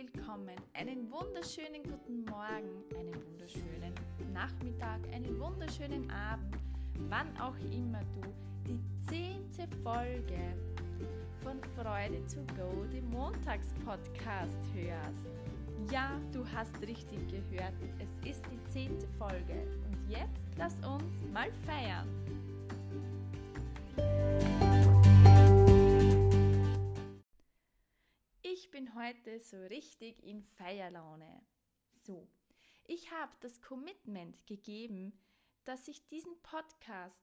willkommen, 0.00 0.56
einen 0.72 1.10
wunderschönen 1.10 1.82
guten 1.82 2.24
Morgen, 2.24 2.84
einen 2.96 3.14
wunderschönen 3.14 3.92
Nachmittag, 4.32 5.00
einen 5.12 5.38
wunderschönen 5.38 6.10
Abend, 6.10 6.56
wann 7.10 7.28
auch 7.38 7.56
immer 7.70 8.00
du 8.14 8.32
die 8.66 8.80
zehnte 9.06 9.68
Folge 9.82 10.56
von 11.42 11.60
Freude 11.76 12.24
to 12.28 12.40
Go, 12.56 12.84
dem 12.86 13.10
Montagspodcast, 13.10 14.58
hörst. 14.74 15.92
Ja, 15.92 16.18
du 16.32 16.46
hast 16.54 16.80
richtig 16.80 17.20
gehört, 17.28 17.74
es 17.98 18.30
ist 18.30 18.42
die 18.50 18.72
zehnte 18.72 19.06
Folge 19.18 19.66
und 19.84 20.08
jetzt 20.08 20.48
lass 20.56 20.74
uns 20.76 21.12
mal 21.30 21.50
feiern. 21.66 22.08
Heute 29.00 29.40
so 29.40 29.56
richtig 29.62 30.22
in 30.22 30.42
Feierlaune. 30.42 31.42
So, 32.02 32.28
ich 32.84 33.10
habe 33.10 33.32
das 33.40 33.60
Commitment 33.62 34.46
gegeben, 34.46 35.18
dass 35.64 35.88
ich 35.88 36.06
diesen 36.08 36.38
Podcast 36.42 37.22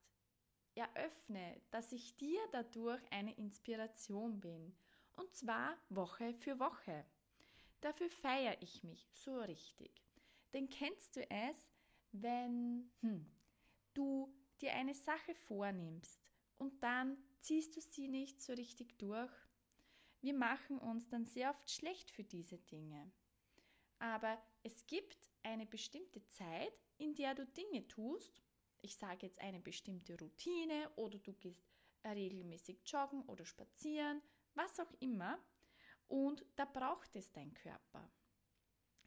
eröffne, 0.73 1.61
dass 1.69 1.91
ich 1.91 2.17
dir 2.17 2.39
dadurch 2.51 3.01
eine 3.11 3.35
Inspiration 3.35 4.39
bin. 4.39 4.75
Und 5.15 5.33
zwar 5.35 5.77
Woche 5.89 6.33
für 6.33 6.59
Woche. 6.59 7.05
Dafür 7.81 8.09
feiere 8.09 8.59
ich 8.61 8.83
mich 8.83 9.07
so 9.13 9.37
richtig. 9.39 9.91
Denn 10.53 10.69
kennst 10.69 11.15
du 11.15 11.29
es, 11.29 11.57
wenn 12.11 12.89
hm, 13.01 13.29
du 13.93 14.33
dir 14.61 14.73
eine 14.73 14.95
Sache 14.95 15.35
vornimmst 15.35 16.31
und 16.57 16.81
dann 16.81 17.17
ziehst 17.39 17.75
du 17.75 17.81
sie 17.81 18.07
nicht 18.07 18.41
so 18.41 18.53
richtig 18.53 18.97
durch? 18.97 19.31
Wir 20.27 20.33
machen 20.33 20.77
uns 20.79 21.07
dann 21.07 21.25
sehr 21.25 21.51
oft 21.51 21.71
schlecht 21.71 22.11
für 22.11 22.25
diese 22.25 22.57
Dinge. 22.57 23.13
Aber 23.97 24.37
es 24.61 24.85
gibt 24.85 25.29
eine 25.41 25.65
bestimmte 25.65 26.21
Zeit, 26.27 26.73
in 26.97 27.15
der 27.15 27.33
du 27.33 27.45
Dinge 27.45 27.87
tust. 27.87 28.41
Ich 28.81 28.97
sage 28.97 29.25
jetzt 29.25 29.39
eine 29.39 29.61
bestimmte 29.61 30.19
Routine 30.19 30.91
oder 30.97 31.17
du 31.19 31.31
gehst 31.31 31.63
regelmäßig 32.03 32.81
joggen 32.85 33.21
oder 33.21 33.45
spazieren, 33.45 34.21
was 34.53 34.77
auch 34.81 34.91
immer. 34.99 35.39
Und 36.09 36.45
da 36.57 36.65
braucht 36.65 37.15
es 37.15 37.31
dein 37.31 37.53
Körper. 37.53 38.11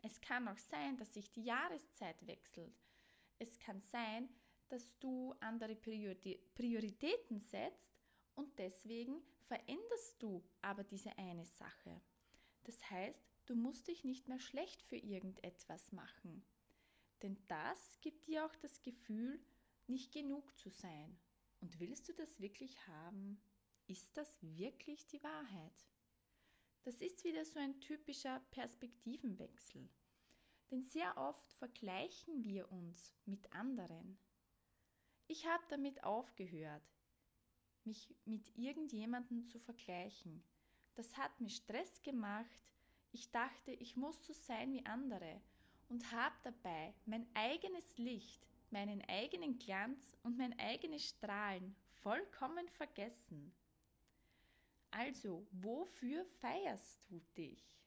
Es 0.00 0.22
kann 0.22 0.48
auch 0.48 0.56
sein, 0.56 0.96
dass 0.96 1.12
sich 1.12 1.30
die 1.30 1.44
Jahreszeit 1.44 2.26
wechselt. 2.26 2.80
Es 3.38 3.58
kann 3.58 3.82
sein, 3.82 4.30
dass 4.70 4.98
du 5.00 5.34
andere 5.40 5.76
Prioritäten 5.76 7.40
setzt 7.40 7.99
und 8.40 8.58
deswegen 8.58 9.22
veränderst 9.48 10.22
du 10.22 10.42
aber 10.62 10.82
diese 10.82 11.16
eine 11.18 11.44
Sache. 11.44 12.00
Das 12.64 12.90
heißt, 12.90 13.22
du 13.44 13.54
musst 13.54 13.86
dich 13.86 14.02
nicht 14.02 14.28
mehr 14.28 14.38
schlecht 14.38 14.82
für 14.82 14.96
irgendetwas 14.96 15.92
machen. 15.92 16.42
Denn 17.22 17.36
das 17.48 18.00
gibt 18.00 18.26
dir 18.26 18.46
auch 18.46 18.56
das 18.56 18.80
Gefühl, 18.80 19.38
nicht 19.88 20.10
genug 20.10 20.56
zu 20.56 20.70
sein. 20.70 21.18
Und 21.60 21.78
willst 21.80 22.08
du 22.08 22.14
das 22.14 22.40
wirklich 22.40 22.86
haben? 22.86 23.42
Ist 23.86 24.16
das 24.16 24.38
wirklich 24.40 25.06
die 25.08 25.22
Wahrheit? 25.22 25.86
Das 26.84 27.02
ist 27.02 27.22
wieder 27.24 27.44
so 27.44 27.58
ein 27.58 27.78
typischer 27.80 28.40
Perspektivenwechsel. 28.52 29.86
Denn 30.70 30.82
sehr 30.82 31.14
oft 31.18 31.52
vergleichen 31.54 32.42
wir 32.42 32.72
uns 32.72 33.12
mit 33.26 33.52
anderen. 33.52 34.18
Ich 35.26 35.46
habe 35.46 35.64
damit 35.68 36.02
aufgehört, 36.04 36.82
mich 37.86 38.14
mit 38.24 38.50
irgendjemandem 38.56 39.44
zu 39.44 39.58
vergleichen. 39.58 40.42
Das 40.94 41.16
hat 41.16 41.40
mir 41.40 41.50
Stress 41.50 42.02
gemacht. 42.02 42.62
Ich 43.12 43.30
dachte, 43.30 43.72
ich 43.72 43.96
muss 43.96 44.24
so 44.24 44.32
sein 44.32 44.72
wie 44.72 44.84
andere 44.86 45.40
und 45.88 46.10
habe 46.12 46.36
dabei 46.44 46.94
mein 47.06 47.26
eigenes 47.34 47.98
Licht, 47.98 48.46
meinen 48.70 49.02
eigenen 49.08 49.58
Glanz 49.58 50.16
und 50.22 50.38
mein 50.38 50.58
eigenes 50.58 51.08
Strahlen 51.08 51.74
vollkommen 52.02 52.68
vergessen. 52.68 53.52
Also, 54.92 55.46
wofür 55.52 56.24
feierst 56.40 57.10
du 57.10 57.20
dich? 57.36 57.80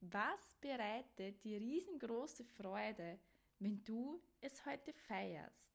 Was 0.00 0.54
bereitet 0.60 1.42
die 1.44 1.56
riesengroße 1.56 2.44
Freude, 2.44 3.18
wenn 3.58 3.82
du 3.84 4.22
es 4.40 4.64
heute 4.64 4.92
feierst? 4.92 5.74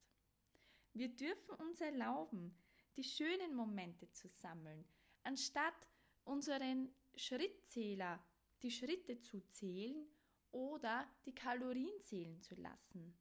Wir 0.93 1.09
dürfen 1.09 1.55
uns 1.55 1.81
erlauben, 1.81 2.55
die 2.95 3.03
schönen 3.03 3.55
Momente 3.55 4.11
zu 4.11 4.27
sammeln, 4.27 4.85
anstatt 5.23 5.87
unseren 6.23 6.93
Schrittzähler, 7.15 8.23
die 8.61 8.71
Schritte 8.71 9.19
zu 9.19 9.41
zählen 9.49 10.07
oder 10.51 11.07
die 11.25 11.35
Kalorien 11.35 11.99
zählen 12.01 12.39
zu 12.41 12.55
lassen. 12.55 13.17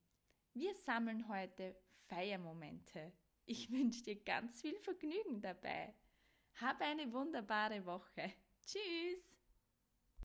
Wir 0.52 0.74
sammeln 0.74 1.28
heute 1.28 1.76
Feiermomente. 2.08 3.12
Ich 3.44 3.70
wünsche 3.72 4.02
dir 4.02 4.16
ganz 4.22 4.60
viel 4.60 4.78
Vergnügen 4.80 5.40
dabei. 5.40 5.94
Habe 6.54 6.84
eine 6.84 7.12
wunderbare 7.12 7.84
Woche. 7.86 8.32
Tschüss! 8.66 9.41